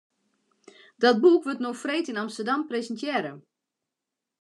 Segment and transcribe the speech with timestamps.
[1.03, 3.33] Dat boek wurdt no freed yn Amsterdam presintearre.